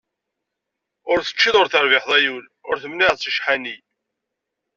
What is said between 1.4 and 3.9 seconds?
ur terbiḥeḍ ay ul, ur temniɛeḍ seg ccḥani.